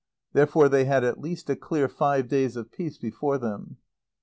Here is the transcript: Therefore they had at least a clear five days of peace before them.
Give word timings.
Therefore 0.33 0.67
they 0.67 0.85
had 0.85 1.03
at 1.03 1.21
least 1.21 1.47
a 1.47 1.55
clear 1.55 1.87
five 1.87 2.27
days 2.27 2.55
of 2.55 2.71
peace 2.71 2.97
before 2.97 3.37
them. 3.37 3.77